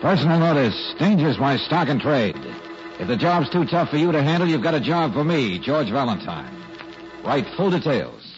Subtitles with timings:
[0.00, 0.94] Personal notice.
[0.98, 2.36] Danger's my stock and trade.
[2.98, 5.58] If the job's too tough for you to handle, you've got a job for me,
[5.58, 6.56] George Valentine.
[7.22, 8.29] Write full details.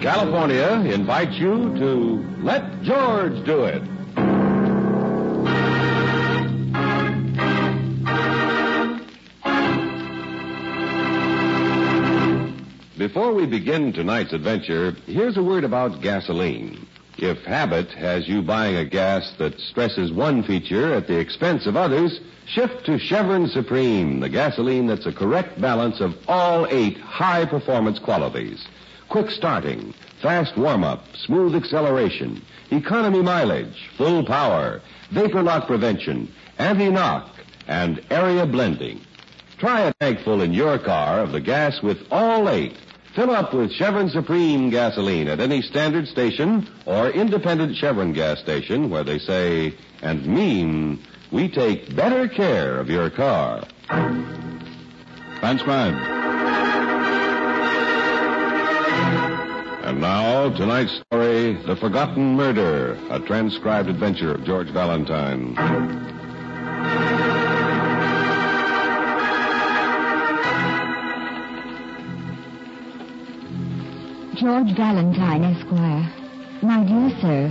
[0.00, 3.82] California invites you to Let George Do It.
[12.98, 16.86] Before we begin tonight's adventure, here's a word about gasoline.
[17.18, 21.74] If habit has you buying a gas that stresses one feature at the expense of
[21.74, 27.46] others, shift to Chevron Supreme, the gasoline that's a correct balance of all eight high
[27.46, 28.66] performance qualities.
[29.08, 36.90] Quick starting, fast warm up, smooth acceleration, economy mileage, full power, vapor lock prevention, anti
[36.90, 37.30] knock,
[37.66, 39.00] and area blending.
[39.56, 42.76] Try a tank full in your car of the gas with all eight.
[43.16, 48.90] Fill up with Chevron Supreme gasoline at any standard station or independent Chevron gas station
[48.90, 53.64] where they say and mean we take better care of your car.
[55.38, 55.94] Transcribe.
[59.86, 65.54] And now, tonight's story, The Forgotten Murder, a transcribed adventure of George Valentine.
[74.46, 76.06] George Valentine, Esquire.
[76.62, 77.50] My dear sir,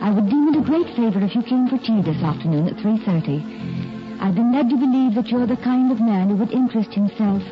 [0.00, 2.80] I would deem it a great favor if you came for tea this afternoon at
[2.80, 4.16] 3.30.
[4.18, 7.42] I've been led to believe that you're the kind of man who would interest himself,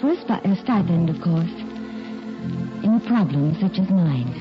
[0.00, 1.54] for a, spi- a stipend, of course,
[2.82, 4.34] in a problem such as mine.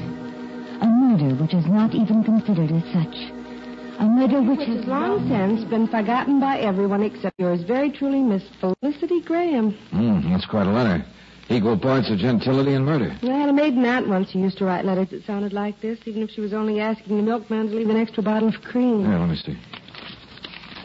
[0.81, 3.13] A murder which is not even considered as such.
[4.01, 8.21] A murder which, Which has long since been forgotten by everyone except yours very truly,
[8.21, 9.77] Miss Felicity Graham.
[9.93, 11.05] Hmm, that's quite a letter.
[11.47, 13.15] Equal parts of gentility and murder.
[13.21, 15.99] I had a maiden aunt once who used to write letters that sounded like this,
[16.05, 19.05] even if she was only asking the milkman to leave an extra bottle of cream.
[19.05, 19.57] Here, let me see.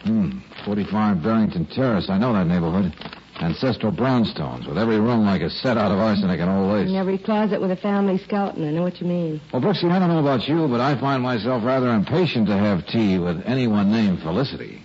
[0.04, 2.10] Hmm, 45 Barrington Terrace.
[2.10, 2.94] I know that neighborhood.
[3.40, 6.90] Ancestral brownstones with every room like a set out of arsenic and old lace.
[6.90, 8.68] In every closet with a family skeleton.
[8.68, 9.40] I know what you mean.
[9.52, 12.86] Well, Brooksy, I don't know about you, but I find myself rather impatient to have
[12.86, 14.82] tea with anyone named Felicity.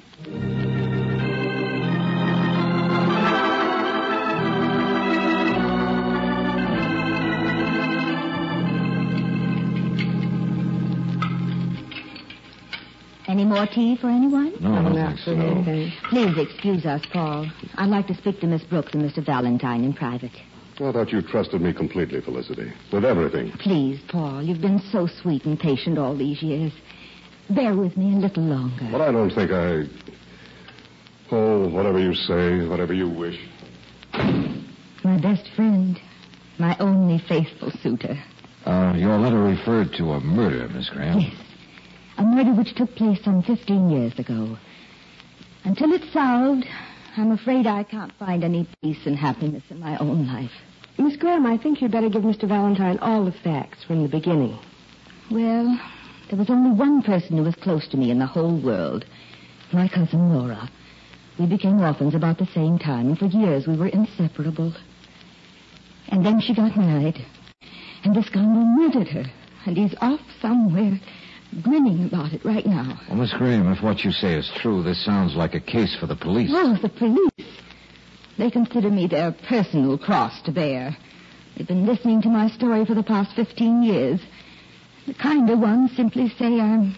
[13.28, 14.54] Any more tea for anyone?
[14.62, 15.18] No, I I'm don't
[15.66, 16.10] think so.
[16.10, 17.50] Please excuse us, Paul.
[17.76, 19.26] I'd like to speak to Miss Brooks and Mr.
[19.26, 20.32] Valentine in private.
[20.76, 22.72] I thought you trusted me completely, Felicity.
[22.92, 23.52] With everything.
[23.60, 24.44] Please, Paul.
[24.44, 26.72] You've been so sweet and patient all these years.
[27.50, 28.90] Bear with me a little longer.
[28.92, 29.84] But I don't think I.
[31.32, 33.40] Oh, whatever you say, whatever you wish.
[35.04, 36.00] My best friend.
[36.60, 38.22] My only faithful suitor.
[38.66, 41.20] Uh, your letter referred to a murder, Miss Graham.
[41.20, 41.34] Yes.
[42.18, 44.58] A murder which took place some 15 years ago.
[45.64, 46.66] Until it's solved,
[47.18, 50.52] I'm afraid I can't find any peace and happiness in my own life.
[50.98, 52.48] Miss Graham, I think you'd better give Mr.
[52.48, 54.58] Valentine all the facts from the beginning.
[55.30, 55.78] Well,
[56.30, 59.06] there was only one person who was close to me in the whole world.
[59.74, 60.70] My cousin Laura.
[61.38, 64.74] We became orphans about the same time, and for years we were inseparable.
[66.08, 67.26] And then she got married.
[68.04, 69.26] And the scoundrel murdered her.
[69.66, 71.00] And he's off somewhere,
[71.62, 73.00] grinning about it right now.
[73.10, 76.08] Well, Miss Graham, if what you say is true, this sounds like a case for
[76.08, 76.52] the police.
[76.54, 77.48] Oh, the police.
[78.38, 80.96] They consider me their personal cross to bear.
[81.58, 84.20] They've been listening to my story for the past 15 years.
[85.08, 86.96] The kinder ones simply say I'm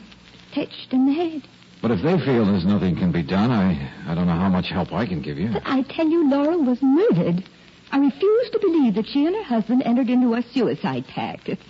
[0.53, 1.47] pitched in the head.
[1.81, 4.69] But if they feel there's nothing can be done, I, I don't know how much
[4.69, 5.49] help I can give you.
[5.53, 7.43] But I tell you, Laura was murdered.
[7.91, 11.47] I refuse to believe that she and her husband entered into a suicide pact.
[11.49, 11.61] It's,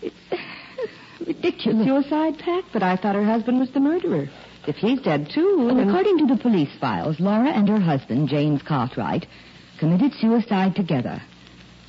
[0.00, 0.16] it's
[1.28, 1.86] ridiculous.
[1.86, 2.66] Suicide pact?
[2.72, 4.28] But I thought her husband was the murderer.
[4.66, 5.88] If he's dead, too, Well, then...
[5.88, 9.26] according to the police files, Laura and her husband, James Cartwright,
[9.78, 11.22] committed suicide together.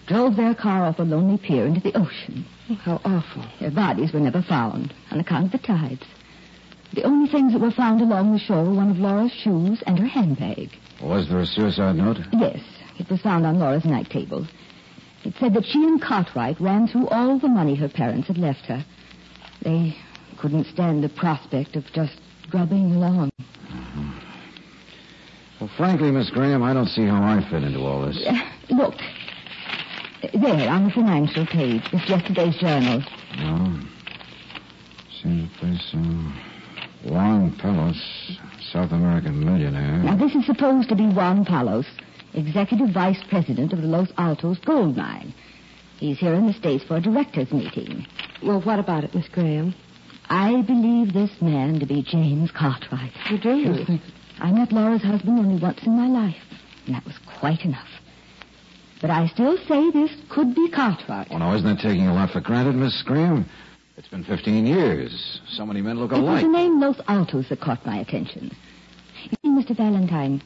[0.07, 2.45] Drove their car off a lonely pier into the ocean.
[2.69, 3.45] Oh, how awful.
[3.59, 6.05] Their bodies were never found on account of the tides.
[6.93, 9.99] The only things that were found along the shore were one of Laura's shoes and
[9.99, 10.69] her handbag.
[11.01, 12.17] Was there a suicide note?
[12.33, 12.59] Yes,
[12.97, 14.47] it was found on Laura's night table.
[15.23, 18.65] It said that she and Cartwright ran through all the money her parents had left
[18.65, 18.83] her.
[19.63, 19.95] They
[20.39, 22.19] couldn't stand the prospect of just
[22.49, 23.29] grubbing along.
[25.59, 28.23] Well, frankly, Miss Graham, I don't see how I fit into all this.
[28.25, 28.39] Uh,
[28.69, 28.95] look,
[30.33, 31.81] There, on the financial page.
[31.91, 33.03] It's yesterday's journal.
[33.37, 33.79] No.
[35.21, 38.37] Seems a place, uh, Juan Palos,
[38.71, 39.97] South American millionaire.
[39.97, 41.85] Now, this is supposed to be Juan Palos,
[42.33, 45.33] executive vice president of the Los Altos gold mine.
[45.99, 48.05] He's here in the States for a directors' meeting.
[48.43, 49.75] Well, what about it, Miss Graham?
[50.29, 53.11] I believe this man to be James Cartwright.
[53.29, 53.99] You do?
[54.39, 56.41] I met Laura's husband only once in my life,
[56.85, 57.89] and that was quite enough.
[59.01, 61.29] But I still say this could be Cartwright.
[61.29, 63.49] Well, now, isn't that taking a lot for granted, Miss Graham?
[63.97, 65.41] It's been 15 years.
[65.49, 66.21] So many men look alike.
[66.21, 66.45] It was alike.
[66.45, 68.55] the name Los Altos that caught my attention.
[69.23, 69.75] You see, Mr.
[69.75, 70.41] Valentine,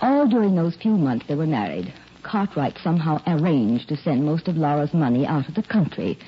[0.00, 1.92] all during those few months they were married,
[2.24, 6.18] Cartwright somehow arranged to send most of Laura's money out of the country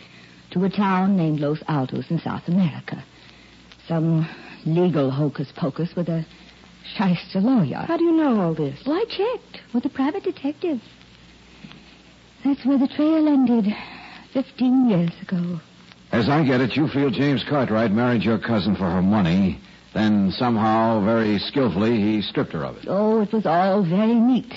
[0.55, 3.05] to a town named Los Altos in South America.
[3.89, 4.27] Some
[4.65, 6.25] legal hocus pocus with a
[6.97, 7.85] shyster lawyer.
[7.89, 8.79] How do you know all this?
[8.87, 10.81] Well, I checked with a private detective.
[12.45, 13.75] That's where the trail ended
[14.33, 15.61] 15 years ago.
[16.13, 19.61] As I get it, you feel James Cartwright married your cousin for her money,
[19.93, 22.85] then somehow, very skillfully, he stripped her of it.
[22.87, 24.55] Oh, it was all very neat.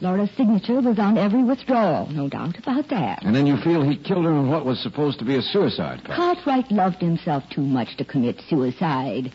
[0.00, 3.22] Laura's signature was on every withdrawal, no doubt about that.
[3.22, 6.02] And then you feel he killed her in what was supposed to be a suicide
[6.04, 6.16] pact.
[6.16, 9.32] Cartwright loved himself too much to commit suicide.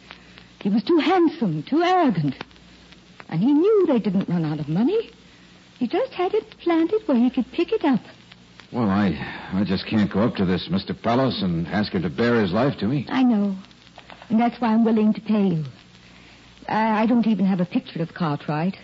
[0.59, 2.35] He was too handsome, too arrogant.
[3.29, 5.11] And he knew they didn't run out of money.
[5.77, 8.01] He just had it planted where he could pick it up.
[8.71, 9.17] Well, I,
[9.53, 10.99] I just can't go up to this Mr.
[10.99, 13.05] Palos and ask him to bare his life to me.
[13.09, 13.55] I know.
[14.29, 15.65] And that's why I'm willing to pay you.
[16.67, 18.77] I, I don't even have a picture of Cartwright.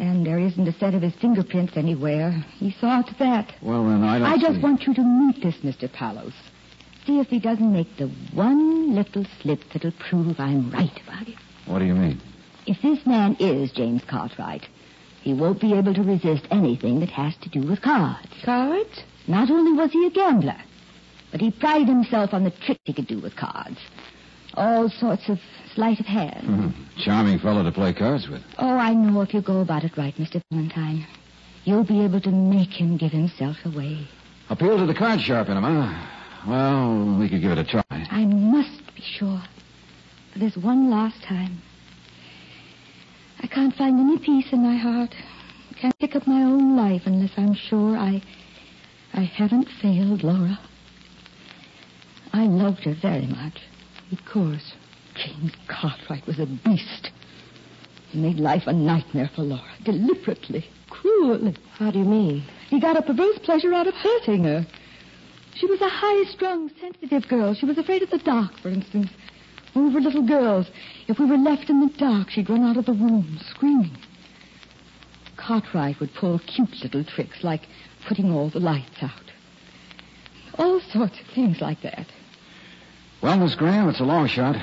[0.00, 2.30] And there isn't a set of his fingerprints anywhere.
[2.58, 3.52] He saw to that.
[3.60, 5.92] Well, then I don't I just see- want you to meet this Mr.
[5.92, 6.32] Palos.
[7.06, 11.34] See if he doesn't make the one little slip that'll prove I'm right about it.
[11.66, 12.18] What do you mean?
[12.66, 14.66] If this man is James Cartwright,
[15.20, 18.26] he won't be able to resist anything that has to do with cards.
[18.42, 19.02] Cards?
[19.28, 20.56] Not only was he a gambler,
[21.30, 23.78] but he prided himself on the tricks he could do with cards.
[24.54, 25.38] All sorts of
[25.74, 26.44] sleight of hand.
[26.44, 26.68] Hmm.
[27.02, 28.42] Charming fellow to play cards with.
[28.58, 30.42] Oh, I know if you go about it right, Mr.
[30.50, 31.06] Valentine.
[31.64, 34.08] You'll be able to make him give himself away.
[34.48, 36.48] Appeal to the card sharp in him, huh?
[36.48, 37.82] Well, we could give it a try.
[37.90, 39.42] I must be sure.
[40.32, 41.62] For this one last time.
[43.42, 45.14] I can't find any peace in my heart.
[45.80, 48.22] Can't pick up my own life unless I'm sure I
[49.14, 50.58] I haven't failed Laura.
[52.32, 53.60] I loved her very much.
[54.12, 54.72] Of course.
[55.14, 57.10] James Cartwright was a beast.
[58.10, 61.56] He made life a nightmare for Laura, deliberately, cruelly.
[61.72, 62.44] How do you mean?
[62.68, 64.66] He got a perverse pleasure out of hurting her.
[65.54, 67.54] She was a high-strung, sensitive girl.
[67.54, 69.10] She was afraid of the dark, for instance.
[69.72, 70.66] When we were little girls,
[71.06, 73.96] if we were left in the dark, she'd run out of the room, screaming.
[75.36, 77.62] Cartwright would pull cute little tricks, like
[78.08, 79.12] putting all the lights out.
[80.58, 82.06] All sorts of things like that.
[83.22, 84.56] Well, Miss Graham, it's a long shot.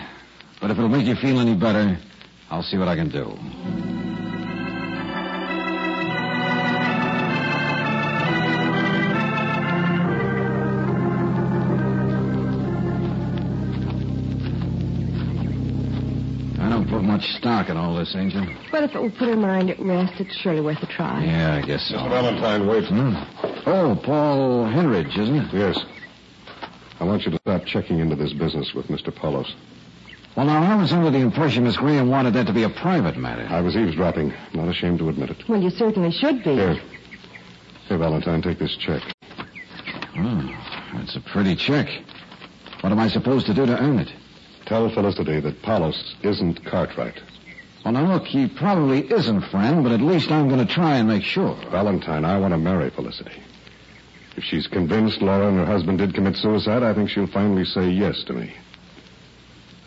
[0.59, 1.97] But if it'll make you feel any better,
[2.49, 3.37] I'll see what I can do.
[16.59, 18.43] I don't put much stock in all this, Angel.
[18.71, 21.23] But if it will put her mind at rest, it's surely worth a try.
[21.23, 21.97] Yeah, I guess so.
[21.97, 22.09] Mr.
[22.09, 22.85] Valentine, wait.
[22.85, 23.13] Hmm?
[23.69, 25.53] Oh, Paul Hendricks, isn't it?
[25.53, 25.77] Yes.
[26.99, 29.15] I want you to start checking into this business with Mr.
[29.15, 29.53] Palos.
[30.35, 33.17] Well, now, I was under the impression Miss Graham wanted that to be a private
[33.17, 33.47] matter.
[33.49, 34.33] I was eavesdropping.
[34.53, 35.49] Not ashamed to admit it.
[35.49, 36.53] Well, you certainly should be.
[36.53, 36.79] Here.
[37.87, 39.01] Here, Valentine, take this check.
[40.15, 40.57] Oh,
[40.93, 41.87] that's a pretty check.
[42.81, 44.11] What am I supposed to do to earn it?
[44.65, 47.19] Tell Felicity that Palos isn't Cartwright.
[47.83, 51.07] Well, now, look, he probably isn't, friend, but at least I'm going to try and
[51.07, 51.55] make sure.
[51.71, 53.41] Valentine, I want to marry Felicity.
[54.37, 57.89] If she's convinced Laura and her husband did commit suicide, I think she'll finally say
[57.89, 58.53] yes to me.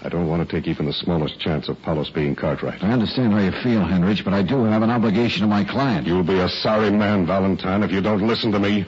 [0.03, 2.83] I don't want to take even the smallest chance of Palos being Cartwright.
[2.83, 6.07] I understand how you feel, Hendricks, but I do have an obligation to my client.
[6.07, 8.87] You'll be a sorry man, Valentine, if you don't listen to me.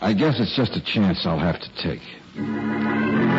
[0.00, 3.35] I guess it's just a chance I'll have to take.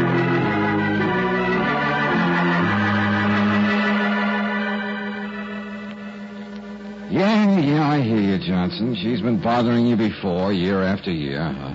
[7.09, 8.93] Yeah, yeah, I hear you, Johnson.
[8.95, 11.41] She's been bothering you before, year after year.
[11.41, 11.73] Huh?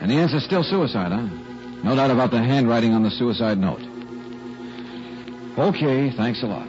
[0.00, 1.26] And the answer's still suicide, huh?
[1.82, 3.80] No doubt about the handwriting on the suicide note.
[5.58, 6.68] Okay, thanks a lot.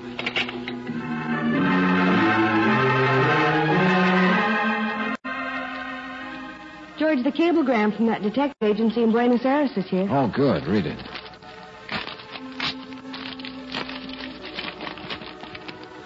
[6.98, 10.08] George, the cablegram from that detective agency in Buenos Aires is here.
[10.10, 10.66] Oh, good.
[10.66, 10.98] Read it.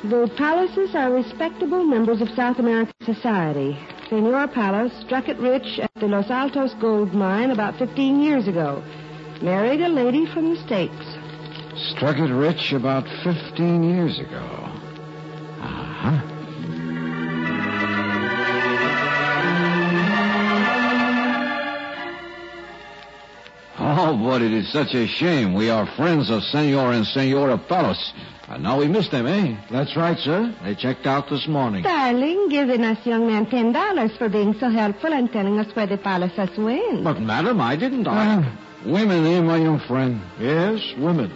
[0.04, 3.78] The Paloses are respectable members of South American society.
[4.10, 8.82] Senor Palos struck it rich at the Los Altos gold mine about 15 years ago.
[9.44, 11.06] Married a lady from the States.
[11.96, 14.42] Struck it rich about 15 years ago.
[15.62, 16.20] Uh-huh.
[16.20, 16.31] Oh,
[24.32, 25.54] but it is such a shame.
[25.54, 28.14] We are friends of Senor and Senora Palos.
[28.48, 29.58] And now we miss them, eh?
[29.70, 30.56] That's right, sir.
[30.64, 31.84] They checked out this morning.
[31.84, 35.86] Darling, giving us young man ten dollars for being so helpful and telling us where
[35.86, 37.04] the Paloses went.
[37.04, 38.08] But, madam, I didn't.
[38.08, 38.38] I...
[38.38, 40.22] Ah, women, eh, my young friend?
[40.40, 41.30] Yes, women.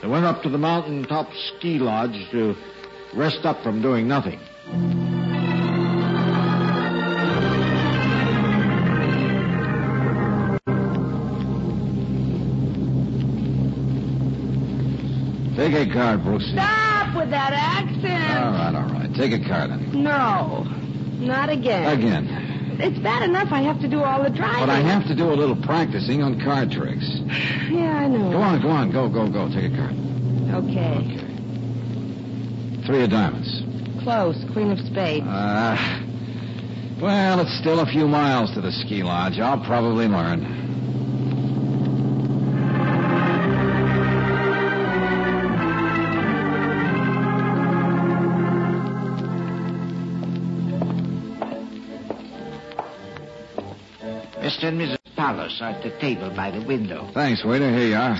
[0.00, 2.56] They went up to the mountaintop ski lodge to
[3.14, 4.40] rest up from doing nothing.
[15.66, 16.46] Take a card, Brooks.
[16.52, 18.38] Stop with that accent.
[18.38, 19.12] All right, all right.
[19.16, 20.04] Take a card, then.
[20.04, 20.62] No,
[21.18, 21.98] not again.
[21.98, 22.78] Again.
[22.78, 24.60] It's bad enough I have to do all the driving.
[24.60, 27.04] But I have to do a little practicing on card tricks.
[27.66, 28.30] Yeah, I know.
[28.30, 28.92] Go on, go on.
[28.92, 29.48] Go, go, go.
[29.48, 29.92] Take a card.
[30.64, 31.02] Okay.
[32.86, 33.62] Three of diamonds.
[34.04, 34.36] Close.
[34.52, 35.26] Queen of spades.
[35.26, 35.76] Uh,
[37.02, 39.40] well, it's still a few miles to the ski lodge.
[39.40, 40.56] I'll probably learn.
[55.58, 57.08] Palos at the table by the window.
[57.12, 57.70] Thanks, waiter.
[57.70, 58.18] Here you are.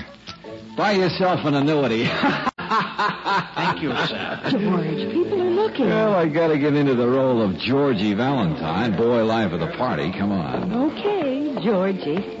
[0.75, 2.05] Buy yourself an annuity.
[2.57, 4.39] Thank you, sir.
[4.49, 5.85] George, people are looking.
[5.85, 10.11] well, I gotta get into the role of Georgie Valentine, boy life of the party.
[10.11, 10.91] Come on.
[10.91, 12.37] Okay, Georgie.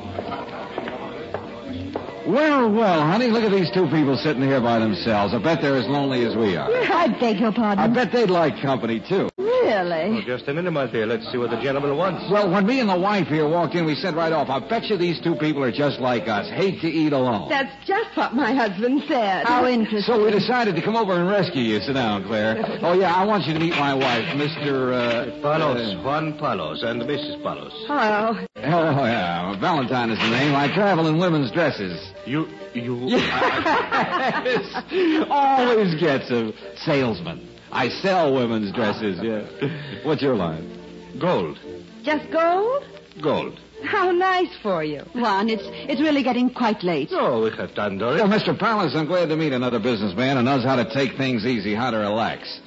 [2.27, 5.33] Well, well, honey, look at these two people sitting here by themselves.
[5.33, 6.69] I bet they're as lonely as we are.
[6.69, 7.79] I beg your pardon.
[7.79, 9.29] I bet they'd like company, too.
[9.67, 10.23] Really?
[10.23, 11.05] Just a minute, my dear.
[11.05, 12.23] Let's see what the gentleman wants.
[12.31, 14.85] Well, when me and the wife here walked in, we said right off, I bet
[14.85, 16.47] you these two people are just like us.
[16.49, 17.49] Hate to eat alone.
[17.49, 19.45] That's just what my husband said.
[19.45, 20.01] How interesting.
[20.01, 21.81] So we decided to come over and rescue you.
[21.81, 22.79] Sit down, Claire.
[22.81, 24.93] Oh, yeah, I want you to meet my wife, Mr.
[24.93, 27.43] Uh, Palos, uh, Juan Palos, and Mrs.
[27.43, 27.73] Palos.
[27.87, 28.39] Hello.
[28.55, 30.55] oh, yeah, Valentine is the name.
[30.55, 31.99] I travel in women's dresses.
[32.25, 33.07] You, you.
[34.47, 35.25] Yes.
[35.29, 36.53] Always gets a
[36.85, 37.56] salesman.
[37.71, 39.45] I sell women's dresses, yeah.
[40.03, 41.17] What's your line?
[41.19, 41.59] Gold.
[42.03, 42.83] Just gold?
[43.21, 43.59] Gold.
[43.83, 45.01] How nice for you.
[45.13, 47.09] Juan, it's it's really getting quite late.
[47.11, 48.21] Oh, we have done, Doris.
[48.21, 48.57] Well, Mr.
[48.57, 51.91] Palos, I'm glad to meet another businessman who knows how to take things easy, how
[51.91, 52.59] to relax.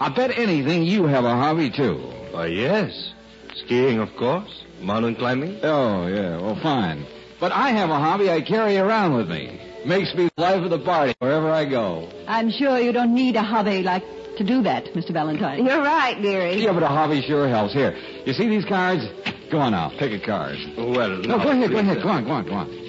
[0.00, 1.96] I bet anything you have a hobby, too.
[2.30, 3.12] Why, yes.
[3.56, 4.64] Skiing, of course.
[4.80, 5.60] Mountain climbing.
[5.62, 7.06] Oh, yeah, well, fine.
[7.40, 9.60] But I have a hobby I carry around with me.
[9.86, 12.08] Makes me the life of the party wherever I go.
[12.26, 14.02] I'm sure you don't need a hobby like
[14.36, 15.12] to do that, Mr.
[15.12, 15.64] Valentine.
[15.64, 16.62] You're right, dearie.
[16.62, 17.72] Yeah, but a hobby sure helps.
[17.74, 19.04] Here, you see these cards?
[19.50, 20.56] Go on now, pick a card.
[20.76, 22.02] Well, No, now, go ahead, go ahead.
[22.02, 22.80] Go on, go on, go on.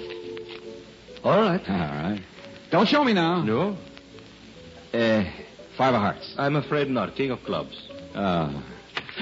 [1.24, 1.60] All right.
[1.68, 2.20] All right.
[2.70, 3.42] Don't show me now.
[3.42, 3.76] No,
[4.94, 5.24] Uh,
[5.76, 6.34] five of hearts.
[6.38, 7.14] I'm afraid not.
[7.16, 7.76] King of clubs.
[8.14, 8.52] Uh,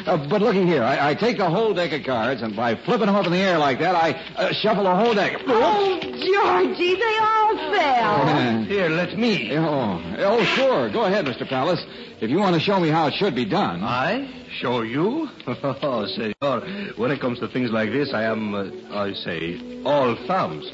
[0.07, 3.07] uh, but looky here, I, I take a whole deck of cards, and by flipping
[3.07, 5.41] them up in the air like that, I uh, shuffle a whole deck.
[5.47, 8.29] Oh, Georgie, they all fell.
[8.29, 9.57] Uh, Here, let me.
[9.57, 10.91] oh, oh, sure.
[10.91, 11.49] Go ahead, Mr.
[11.49, 11.85] Palos.
[12.21, 13.83] If you want to show me how it should be done.
[13.83, 14.29] I?
[14.59, 15.29] Show you?
[15.47, 16.61] Oh, senor.
[16.97, 20.71] When it comes to things like this, I am, uh, I say, all thumbs.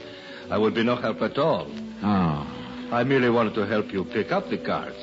[0.50, 1.66] I would be no help at all.
[2.02, 2.86] Oh.
[2.92, 4.96] I merely wanted to help you pick up the cards.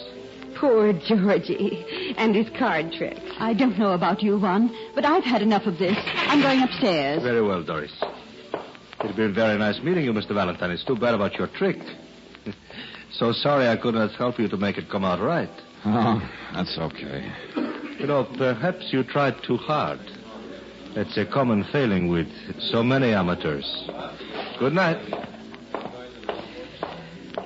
[0.60, 3.22] Poor Georgie and his card tricks.
[3.40, 5.98] I don't know about you, Juan, but I've had enough of this.
[6.16, 7.22] I'm going upstairs.
[7.22, 7.94] Very well, Doris.
[9.02, 10.34] It's been very nice meeting you, Mr.
[10.34, 10.72] Valentine.
[10.72, 11.78] It's too bad about your trick.
[13.12, 15.50] so sorry I could not help you to make it come out right.
[15.86, 16.22] Oh,
[16.54, 17.32] that's okay.
[18.00, 20.00] You know, perhaps you tried too hard.
[20.96, 22.28] That's a common failing with
[22.60, 23.88] so many amateurs.
[24.60, 25.37] Good night.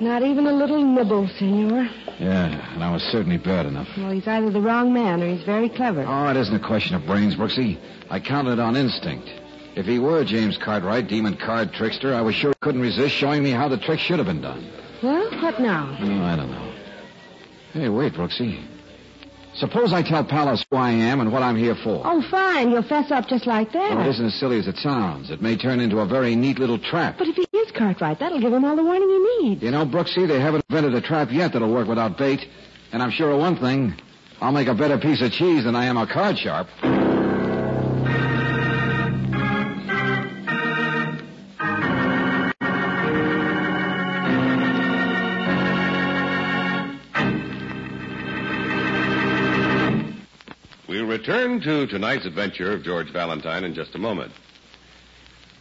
[0.00, 1.88] Not even a little nibble, senor.
[2.18, 3.88] Yeah, and I was certainly bad enough.
[3.96, 6.04] Well, he's either the wrong man or he's very clever.
[6.06, 7.78] Oh, it isn't a question of brains, Brooksy.
[8.10, 9.28] I counted on instinct.
[9.74, 13.42] If he were James Cartwright, demon card trickster, I was sure he couldn't resist showing
[13.42, 14.70] me how the trick should have been done.
[15.02, 15.96] Well, what now?
[16.00, 16.72] Oh, I don't know.
[17.72, 18.62] Hey, wait, Brooksy.
[19.54, 22.02] Suppose I tell Palos who I am and what I'm here for.
[22.04, 22.70] Oh, fine.
[22.70, 23.90] You'll fess up just like that.
[23.96, 25.30] Well, it isn't as silly as it sounds.
[25.30, 27.18] It may turn into a very neat little trap.
[27.18, 29.62] But if he is Cartwright, that'll give him all the warning he needs.
[29.62, 32.40] You know, Brooksy, they haven't invented a trap yet that'll work without bait.
[32.92, 33.94] And I'm sure of one thing.
[34.40, 36.68] I'll make a better piece of cheese than I am a card sharp.
[50.88, 51.42] We'll return.
[51.42, 54.32] return to tonight's adventure of George Valentine in just a moment.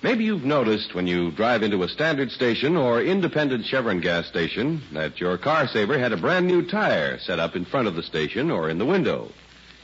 [0.03, 4.81] Maybe you've noticed when you drive into a standard station or independent Chevron gas station
[4.93, 8.01] that your car saver had a brand new tire set up in front of the
[8.01, 9.31] station or in the window.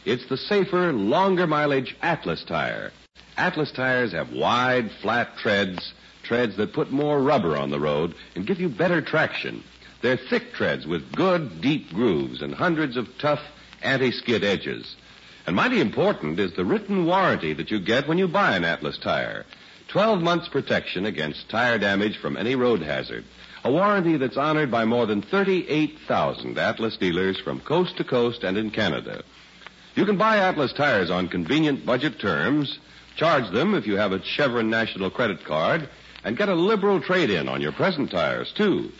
[0.05, 2.91] It's the safer, longer mileage Atlas tire.
[3.37, 5.93] Atlas tires have wide, flat treads,
[6.23, 9.63] treads that put more rubber on the road and give you better traction.
[10.01, 13.41] They're thick treads with good, deep grooves and hundreds of tough
[13.83, 14.95] anti-skid edges.
[15.45, 18.97] And mighty important is the written warranty that you get when you buy an Atlas
[18.97, 19.45] tire.
[19.97, 23.25] 12 months protection against tire damage from any road hazard.
[23.63, 28.59] A warranty that's honored by more than 38,000 Atlas dealers from coast to coast and
[28.59, 29.23] in Canada.
[29.95, 32.77] You can buy Atlas tires on convenient budget terms,
[33.15, 35.89] charge them if you have a Chevron National Credit Card,
[36.23, 38.91] and get a liberal trade-in on your present tires, too.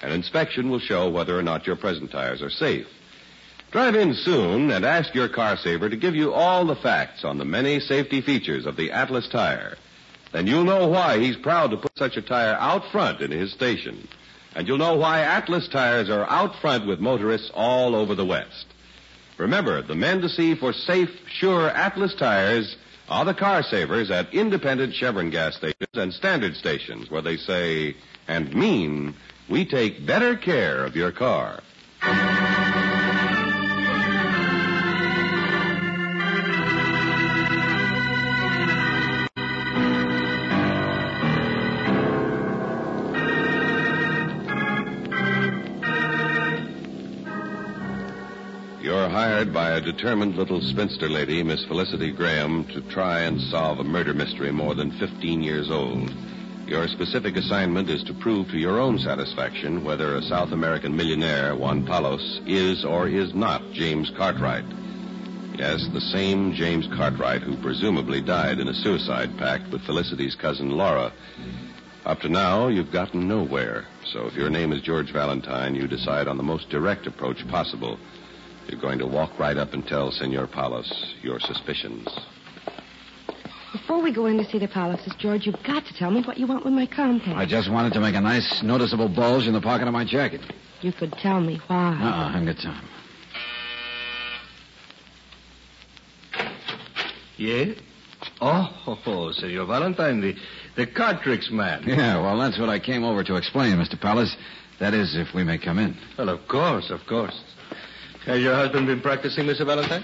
[0.00, 2.86] An inspection will show whether or not your present tires are safe.
[3.72, 7.36] Drive in soon and ask your car saver to give you all the facts on
[7.36, 9.76] the many safety features of the Atlas tire.
[10.32, 13.52] Then you'll know why he's proud to put such a tire out front in his
[13.52, 14.08] station.
[14.54, 18.66] And you'll know why Atlas tires are out front with motorists all over the West.
[19.38, 22.76] Remember, the men to see for safe, sure Atlas tires
[23.08, 27.94] are the car savers at independent Chevron gas stations and standard stations where they say
[28.26, 29.14] and mean
[29.48, 31.60] we take better care of your car.
[49.52, 54.12] By a determined little spinster lady, Miss Felicity Graham, to try and solve a murder
[54.12, 56.12] mystery more than 15 years old.
[56.66, 61.54] Your specific assignment is to prove to your own satisfaction whether a South American millionaire,
[61.54, 64.66] Juan Palos, is or is not James Cartwright.
[65.56, 70.70] Yes, the same James Cartwright who presumably died in a suicide pact with Felicity's cousin
[70.70, 71.12] Laura.
[72.04, 73.86] Up to now, you've gotten nowhere.
[74.12, 77.98] So if your name is George Valentine, you decide on the most direct approach possible.
[78.68, 82.06] You're going to walk right up and tell Senor Palos your suspicions.
[83.72, 86.38] Before we go in to see the Paloses, George, you've got to tell me what
[86.38, 87.36] you want with my compact.
[87.36, 90.40] I just wanted to make a nice, noticeable bulge in the pocket of my jacket.
[90.80, 91.92] You could tell me why.
[91.92, 92.88] Uh-uh, I haven't got time.
[97.36, 97.74] Yeah?
[98.40, 100.34] Oh, oh, Senor Valentine, the,
[100.76, 101.84] the card tricks man.
[101.86, 104.00] Yeah, well, that's what I came over to explain, Mr.
[104.00, 104.36] Palos.
[104.80, 105.96] That is, if we may come in.
[106.18, 107.38] Well, of course, of course.
[108.26, 109.64] Has your husband been practicing, Mr.
[109.64, 110.02] Valentine?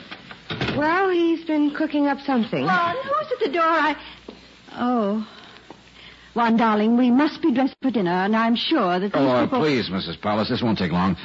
[0.76, 2.64] Well, he's been cooking up something.
[2.64, 3.62] Juan, who's at the door?
[3.62, 3.96] I.
[4.74, 5.26] Oh.
[6.34, 9.44] Juan, darling, we must be dressed for dinner, and I'm sure that these Oh, uh,
[9.44, 9.60] people.
[9.60, 10.20] please, Mrs.
[10.20, 11.16] Palos, this won't take long.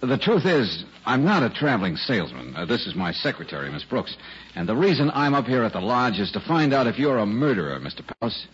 [0.00, 2.54] The truth is, I'm not a traveling salesman.
[2.56, 4.16] Uh, this is my secretary, Miss Brooks.
[4.54, 7.18] And the reason I'm up here at the lodge is to find out if you're
[7.18, 8.02] a murderer, Mr.
[8.06, 8.46] Palos.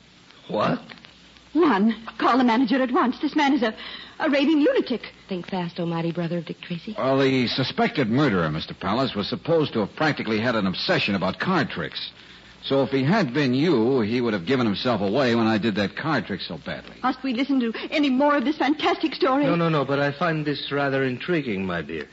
[0.49, 0.81] What?
[1.55, 3.19] Juan, call the manager at once.
[3.21, 3.75] This man is a,
[4.19, 5.03] a raving lunatic.
[5.29, 6.95] Think fast, oh mighty brother of Dick Tracy.
[6.97, 8.79] Well, the suspected murderer, Mr.
[8.79, 12.11] Palos, was supposed to have practically had an obsession about card tricks.
[12.65, 15.77] So if he had been you, he would have given himself away when I did
[15.77, 16.97] that card trick so badly.
[17.03, 19.45] Must we listen to any more of this fantastic story?
[19.45, 22.09] No, no, no, but I find this rather intriguing, my dear.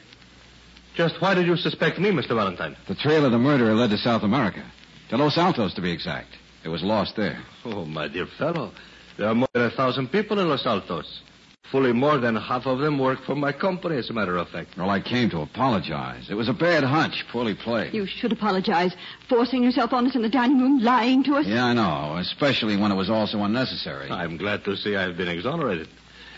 [0.94, 2.30] Just why did you suspect me, Mr.
[2.30, 2.78] Valentine?
[2.88, 4.63] The trail of the murderer led to South America.
[5.10, 6.30] To Los Altos, to be exact.
[6.63, 7.44] It was lost there.
[7.65, 8.72] Oh, my dear fellow.
[9.18, 11.22] There are more than a thousand people in Los Altos.
[11.71, 14.78] Fully more than half of them work for my company, as a matter of fact.
[14.78, 16.28] Well, I came to apologize.
[16.30, 17.93] It was a bad hunch, poorly played.
[17.93, 18.95] You should apologize.
[19.28, 21.47] Forcing yourself on us in the dining room, lying to us.
[21.47, 24.10] Yeah, I know, especially when it was all so unnecessary.
[24.12, 25.89] I'm glad to see I've been exonerated.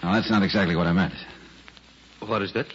[0.02, 1.14] Now, that's not exactly what I meant.
[2.26, 2.68] What is that?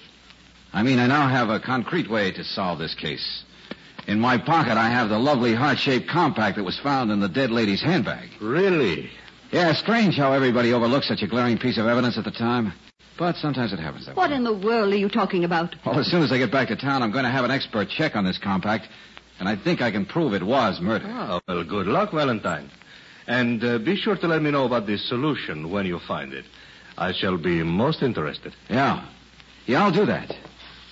[0.74, 3.44] I mean, I now have a concrete way to solve this case.
[4.06, 7.50] In my pocket, I have the lovely heart-shaped compact that was found in the dead
[7.50, 8.30] lady's handbag.
[8.40, 9.10] Really?
[9.52, 12.72] Yeah, strange how everybody overlooks such a glaring piece of evidence at the time.
[13.18, 14.36] But sometimes it happens that What way.
[14.36, 15.76] in the world are you talking about?
[15.84, 17.88] Well, as soon as I get back to town, I'm going to have an expert
[17.90, 18.88] check on this compact,
[19.38, 21.04] and I think I can prove it was murder.
[21.08, 22.70] Oh, well, good luck, Valentine.
[23.26, 26.46] And uh, be sure to let me know about the solution when you find it.
[26.96, 28.54] I shall be most interested.
[28.70, 29.06] Yeah.
[29.66, 30.34] Yeah, I'll do that.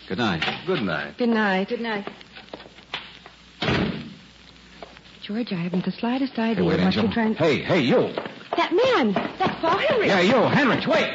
[0.09, 0.44] Good night.
[0.66, 1.16] Good night.
[1.18, 1.68] Good night.
[1.68, 2.09] Good night.
[5.23, 7.05] George, I haven't the slightest idea Hey, wait, what Angel.
[7.05, 8.12] you're trying Hey, hey, you.
[8.61, 9.14] That man!
[9.38, 10.09] That's Paul Henry!
[10.09, 10.35] Yeah, you.
[10.53, 10.77] Henry.
[10.87, 11.09] wait.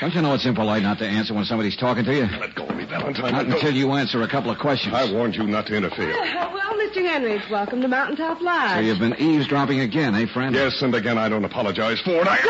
[0.00, 2.26] Don't you know it's impolite not to answer when somebody's talking to you?
[2.40, 3.30] Let go of me, Valentine.
[3.30, 4.92] Not until you answer a couple of questions.
[4.92, 6.10] I warned you not to interfere.
[6.10, 6.94] Uh, well, Mr.
[6.94, 7.48] Henry, Hendricks.
[7.48, 8.78] Welcome to Mountaintop Lodge.
[8.78, 10.56] So you've been eavesdropping again, eh, friend?
[10.56, 12.26] Yes, and again, I don't apologize for it.
[12.26, 12.40] I,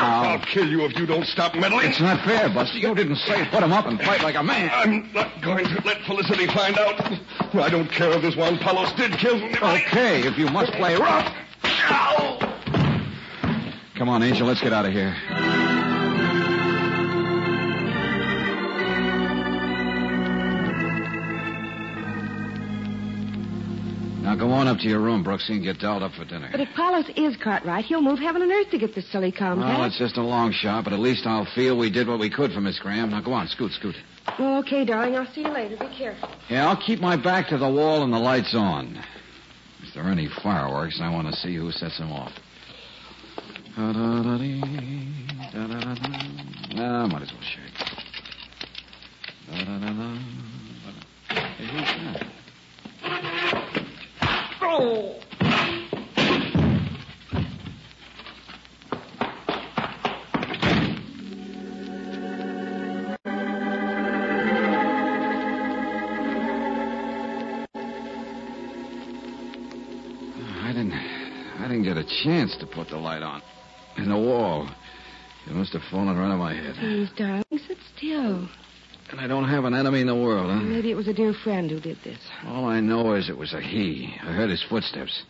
[0.00, 1.90] I'll kill you if you don't stop meddling.
[1.90, 2.78] It's not fair, Buster.
[2.78, 4.70] You didn't say put him up and fight like a man.
[4.72, 7.02] I'm not going to let Felicity find out.
[7.54, 9.54] I don't care if this Juan Palos did kill me.
[9.56, 11.30] Okay, if you must play rough.
[13.96, 15.14] Come on, Angel, let's get out of here.
[24.22, 26.48] Now go on up to your room, Brooksy, and get dolled up for dinner.
[26.50, 29.78] But if Palos is Cartwright, he'll move heaven and earth to get this silly compact.
[29.78, 32.30] Well, it's just a long shot, but at least I'll feel we did what we
[32.30, 33.10] could for Miss Graham.
[33.10, 33.94] Now go on, scoot, scoot.
[34.38, 35.16] Well, okay, darling.
[35.16, 35.76] I'll see you later.
[35.76, 36.30] Be careful.
[36.48, 38.98] Yeah, I'll keep my back to the wall and the lights on.
[39.94, 42.32] There are any fireworks, I want to see who sets them off.
[46.74, 47.76] Nah, might as well shake.
[51.28, 52.26] Hey, who's that?
[54.62, 55.31] I
[72.22, 73.42] chance to put the light on.
[73.96, 74.68] In the wall.
[75.46, 76.76] It must have fallen right on my head.
[76.78, 78.48] Please, darling, sit still.
[79.10, 80.60] And I don't have an enemy in the world, huh?
[80.60, 82.18] Maybe it was a dear friend who did this.
[82.46, 84.14] All I know is it was a he.
[84.22, 85.24] I heard his footsteps.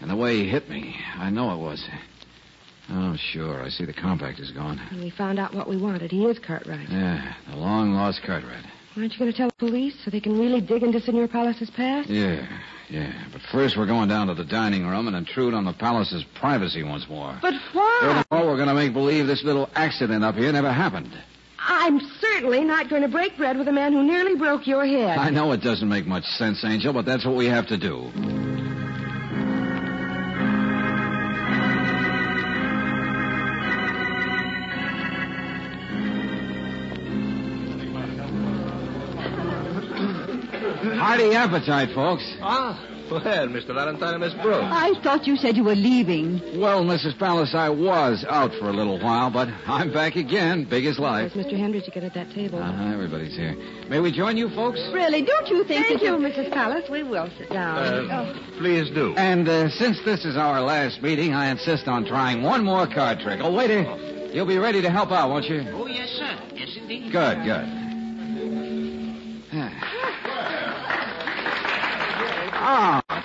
[0.00, 1.86] And the way he hit me, I know it was.
[2.88, 3.62] Oh, sure.
[3.62, 4.80] I see the compact is gone.
[4.90, 6.10] And we found out what we wanted.
[6.10, 6.88] He is Cartwright.
[6.88, 8.64] Yeah, the long lost Cartwright.
[8.96, 11.70] Aren't you going to tell the police so they can really dig into Senor Palos's
[11.70, 12.08] past?
[12.08, 12.46] Yeah,
[12.88, 13.12] yeah.
[13.32, 16.82] But first we're going down to the dining room and intrude on the Palos's privacy
[16.82, 17.38] once more.
[17.40, 18.24] But why?
[18.28, 21.12] Furthermore, we're going to make believe this little accident up here never happened.
[21.60, 25.18] I'm certainly not going to break bread with a man who nearly broke your head.
[25.18, 28.10] I know it doesn't make much sense, Angel, but that's what we have to do.
[41.10, 42.22] Hearty appetite, folks.
[42.40, 42.78] Ah,
[43.10, 43.74] well, Mr.
[43.74, 44.62] Valentine and Miss Brooks.
[44.70, 46.40] I thought you said you were leaving.
[46.60, 47.18] Well, Mrs.
[47.18, 51.32] Palos, I was out for a little while, but I'm back again, big as life.
[51.34, 51.58] There's Mr.
[51.58, 52.60] Hendricks get at that table.
[52.62, 53.56] Uh-huh, everybody's here.
[53.88, 54.78] May we join you, folks?
[54.92, 56.52] Really, don't you think Thank that you, Mrs.
[56.52, 56.88] Palos.
[56.88, 58.08] We will sit down.
[58.08, 59.12] Uh, please do.
[59.16, 63.18] And uh, since this is our last meeting, I insist on trying one more card
[63.18, 63.40] trick.
[63.42, 63.82] Oh, waiter,
[64.32, 65.64] you'll be ready to help out, won't you?
[65.72, 66.38] Oh, yes, sir.
[66.54, 67.10] Yes, indeed.
[67.10, 67.79] Good, good.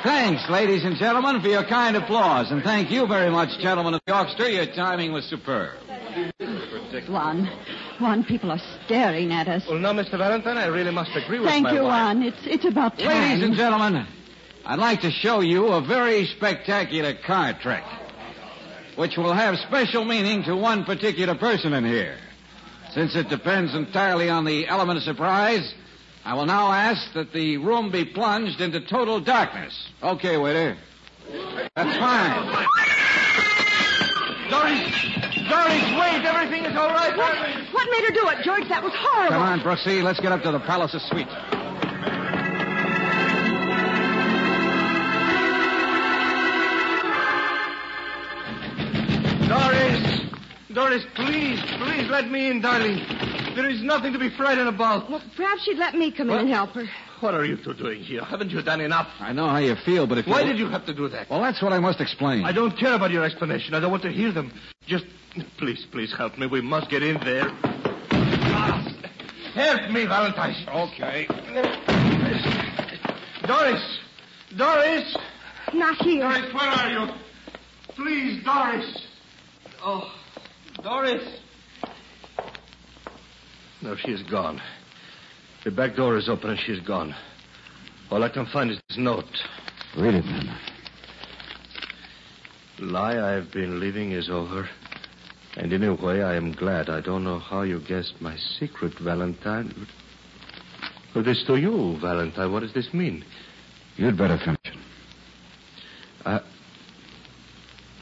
[0.05, 2.51] Thanks, ladies and gentlemen, for your kind applause.
[2.51, 4.49] And thank you very much, gentlemen of the orchestra.
[4.49, 5.73] Your timing was superb.
[7.09, 7.49] Juan,
[7.99, 9.65] Juan, people are staring at us.
[9.67, 10.17] Well, no, Mr.
[10.17, 11.51] Valentine, I really must agree with you.
[11.51, 11.89] Thank my you, wife.
[11.89, 12.23] Juan.
[12.23, 13.07] It's it's about time.
[13.07, 14.07] Ladies and gentlemen,
[14.65, 17.83] I'd like to show you a very spectacular card trick,
[18.95, 22.17] which will have special meaning to one particular person in here.
[22.91, 25.73] Since it depends entirely on the element of surprise,
[26.25, 29.89] I will now ask that the room be plunged into total darkness.
[30.01, 30.75] Okay, waiter.
[31.75, 32.45] That's fine.
[34.49, 34.89] Doris!
[35.47, 36.25] Doris, wait!
[36.25, 37.15] Everything is all right.
[37.15, 37.37] What
[37.73, 38.67] what made her do it, George?
[38.69, 39.33] That was horrible.
[39.33, 40.01] Come on, Brooksy.
[40.01, 41.27] Let's get up to the Palos's suite.
[49.47, 50.21] Doris!
[50.73, 53.34] Doris, please, please let me in, darling.
[53.55, 55.09] There is nothing to be frightened about.
[55.09, 56.85] Well, perhaps she'd let me come in and help her.
[57.21, 58.21] What are you two doing here?
[58.23, 59.07] Haven't you done enough?
[59.19, 60.47] I know how you feel, but if Why you...
[60.47, 61.29] did you have to do that?
[61.29, 62.43] Well, that's what I must explain.
[62.43, 63.73] I don't care about your explanation.
[63.73, 64.51] I don't want to hear them.
[64.85, 65.05] Just,
[65.57, 66.47] please, please help me.
[66.47, 67.47] We must get in there.
[68.11, 68.93] Ah,
[69.53, 70.55] help me, Valentine.
[70.67, 71.25] Okay.
[73.47, 73.99] Doris!
[74.57, 75.17] Doris!
[75.73, 76.21] Not here.
[76.23, 77.13] Doris, where are you?
[77.95, 79.07] Please, Doris.
[79.81, 80.13] Oh,
[80.83, 81.23] Doris.
[83.85, 84.59] No, she is gone.
[85.63, 87.13] The back door is open and she's gone.
[88.09, 89.25] All I can find is this note.
[89.95, 90.57] Read it, then.
[92.79, 94.67] Lie I've been living is over.
[95.55, 96.89] And in a way, I am glad.
[96.89, 99.87] I don't know how you guessed my secret, Valentine.
[101.13, 102.51] Well, this to you, Valentine.
[102.51, 103.23] What does this mean?
[103.97, 104.73] You'd better finish it.
[106.25, 106.39] I,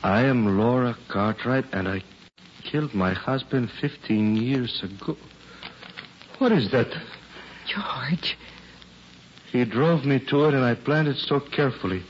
[0.02, 2.02] I am Laura Cartwright, and I
[2.72, 5.18] killed my husband 15 years ago.
[6.40, 6.88] What is that?
[7.68, 8.38] George.
[9.52, 12.04] He drove me to it, and I planned it so carefully.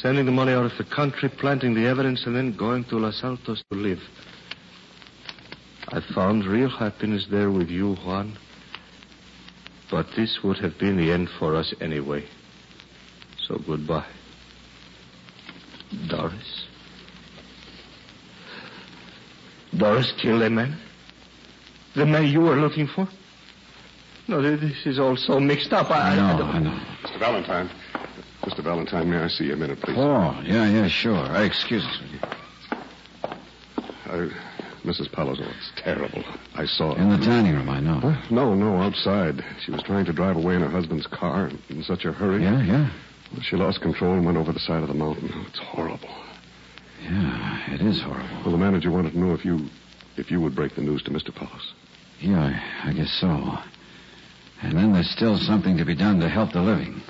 [0.00, 3.22] Sending the money out of the country, planting the evidence, and then going to Los
[3.22, 4.00] Altos to live.
[5.88, 8.36] I found real happiness there with you, Juan.
[9.90, 12.26] But this would have been the end for us anyway.
[13.46, 14.06] So goodbye.
[16.08, 16.66] Doris.
[19.76, 20.78] Doris killed a man?
[21.94, 23.08] The man you were looking for?
[24.28, 25.90] No, this is all so mixed up.
[25.90, 26.80] I, I know, don't- I know.
[27.02, 27.18] Mr.
[27.18, 27.70] Valentine.
[28.42, 28.62] Mr.
[28.62, 29.96] Valentine, may I see you a minute, please?
[29.98, 31.16] Oh, yeah, yeah, sure.
[31.16, 31.98] Uh, excuse us.
[32.00, 32.08] will
[34.18, 34.28] you?
[34.30, 34.34] Uh,
[34.84, 35.10] Mrs.
[35.12, 36.22] Palos, oh, it's terrible.
[36.54, 37.02] I saw her.
[37.02, 38.00] In the dining room, I know.
[38.00, 38.16] Huh?
[38.30, 39.44] No, no, outside.
[39.64, 42.42] She was trying to drive away in her husband's car in such a hurry.
[42.42, 42.90] Yeah, yeah.
[43.42, 45.30] She lost control and went over the side of the mountain.
[45.34, 46.08] Oh, it's horrible.
[47.02, 48.28] Yeah, it is horrible.
[48.42, 49.68] Well, the manager wanted to know if you
[50.16, 51.34] if you would break the news to Mr.
[51.34, 51.74] Palos.
[52.20, 52.40] Yeah,
[52.84, 53.58] I, I guess so.
[54.62, 57.00] And then there's still something to be done to help the living.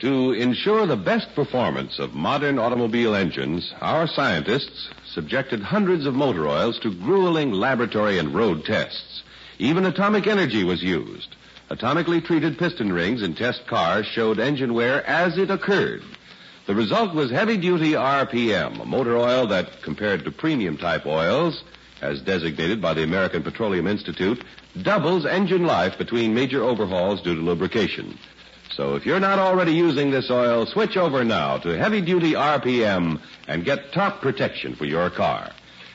[0.00, 6.48] To ensure the best performance of modern automobile engines, our scientists subjected hundreds of motor
[6.48, 9.22] oils to grueling laboratory and road tests.
[9.58, 11.36] Even atomic energy was used.
[11.70, 16.02] Atomically treated piston rings in test cars showed engine wear as it occurred.
[16.66, 21.64] The result was heavy duty RPM, a motor oil that, compared to premium type oils,
[22.00, 24.44] as designated by the American Petroleum Institute,
[24.80, 28.18] doubles engine life between major overhauls due to lubrication.
[28.70, 33.20] So if you're not already using this oil, switch over now to heavy duty RPM
[33.46, 35.50] and get top protection for your car.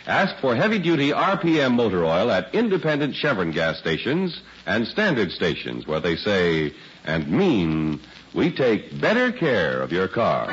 [0.08, 5.86] Ask for heavy duty RPM motor oil at independent Chevron gas stations and standard stations
[5.86, 8.00] where they say and mean
[8.34, 10.48] we take better care of your car.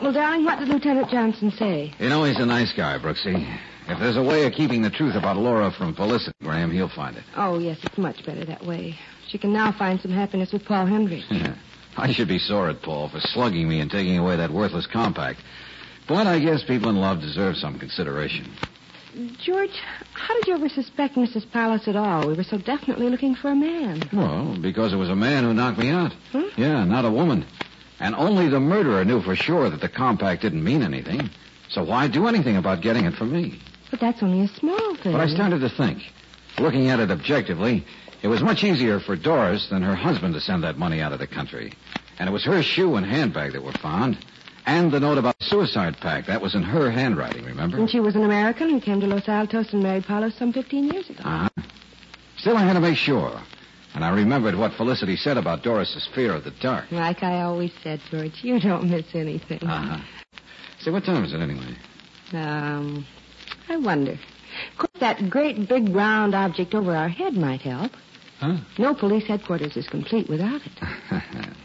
[0.00, 1.92] Well, darling, what did Lieutenant Johnson say?
[1.98, 3.58] You know, he's a nice guy, Brooksy.
[3.88, 7.16] If there's a way of keeping the truth about Laura from Felicity, Graham, he'll find
[7.16, 7.24] it.
[7.36, 8.96] Oh, yes, it's much better that way.
[9.28, 11.26] She can now find some happiness with Paul Hendricks.
[11.96, 15.40] I should be sore at Paul for slugging me and taking away that worthless compact.
[16.06, 18.52] But I guess people in love deserve some consideration.
[19.42, 19.70] George,
[20.12, 21.50] how did you ever suspect Mrs.
[21.50, 22.28] Palos at all?
[22.28, 24.02] We were so definitely looking for a man.
[24.12, 26.12] Well, because it was a man who knocked me out.
[26.32, 26.50] Huh?
[26.56, 27.46] Yeah, not a woman.
[27.98, 31.30] And only the murderer knew for sure that the compact didn't mean anything.
[31.70, 33.58] So why do anything about getting it from me?
[33.90, 35.12] But that's only a small thing.
[35.12, 36.02] But I started to think.
[36.58, 37.86] Looking at it objectively,
[38.22, 41.18] it was much easier for Doris than her husband to send that money out of
[41.18, 41.72] the country.
[42.18, 44.18] And it was her shoe and handbag that were found.
[44.64, 46.26] And the note about the suicide pact.
[46.26, 47.78] That was in her handwriting, remember?
[47.78, 50.88] And she was an American and came to Los Altos and married Palos some 15
[50.88, 51.20] years ago.
[51.24, 51.48] Uh-huh.
[52.38, 53.40] Still, I had to make sure.
[53.94, 56.90] And I remembered what Felicity said about Doris's fear of the dark.
[56.90, 59.62] Like I always said, George, you don't miss anything.
[59.62, 60.02] Uh-huh.
[60.80, 61.76] Say, what time is it anyway?
[62.32, 63.06] Um,
[63.68, 64.12] I wonder.
[64.12, 67.92] Of course, that great big round object over our head might help.
[68.40, 68.58] Huh?
[68.78, 70.72] No police headquarters is complete without it.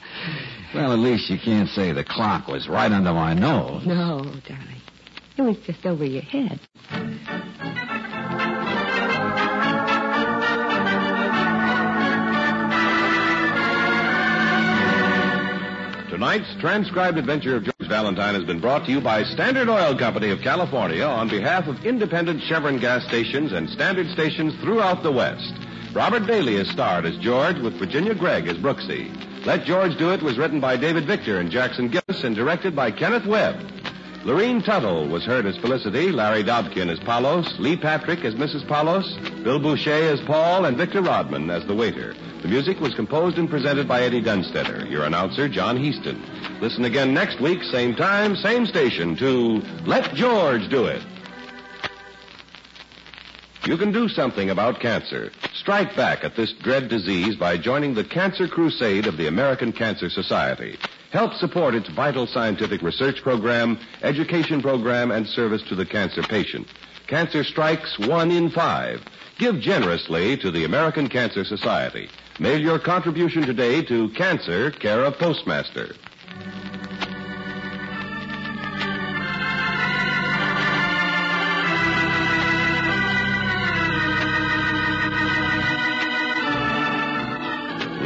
[0.73, 3.85] well, at least you can't say the clock was right under my nose.
[3.85, 4.81] No, darling.
[5.37, 6.59] It was just over your head.
[16.09, 20.29] Tonight's transcribed adventure of George Valentine has been brought to you by Standard Oil Company
[20.29, 25.53] of California on behalf of independent Chevron gas stations and standard stations throughout the West.
[25.93, 29.11] Robert Bailey is starred as George with Virginia Gregg as Brooksy.
[29.45, 32.91] Let George Do It was written by David Victor and Jackson Gillis and directed by
[32.91, 33.80] Kenneth Webb.
[34.23, 38.67] Lorene Tuttle was heard as Felicity, Larry Dobkin as Palos, Lee Patrick as Mrs.
[38.67, 42.13] Palos, Bill Bouchey as Paul, and Victor Rodman as the waiter.
[42.43, 44.85] The music was composed and presented by Eddie Dunstedter.
[44.87, 46.21] Your announcer, John Heistand.
[46.61, 51.01] Listen again next week, same time, same station, to Let George Do It.
[53.65, 55.31] You can do something about cancer.
[55.53, 60.09] Strike back at this dread disease by joining the Cancer Crusade of the American Cancer
[60.09, 60.79] Society.
[61.11, 66.67] Help support its vital scientific research program, education program, and service to the cancer patient.
[67.05, 69.03] Cancer strikes one in five.
[69.37, 72.09] Give generously to the American Cancer Society.
[72.39, 75.93] Mail your contribution today to Cancer, care of Postmaster.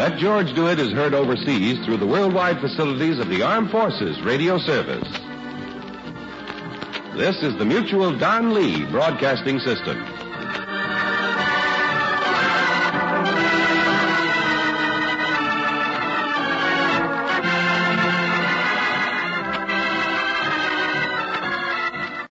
[0.05, 4.21] Let George Do It is heard overseas through the worldwide facilities of the Armed Forces
[4.21, 5.09] Radio Service.
[7.15, 10.14] This is the Mutual Don Lee Broadcasting System.